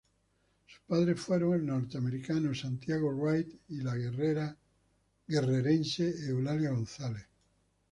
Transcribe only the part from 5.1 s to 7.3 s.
guerrerense Eulalia González.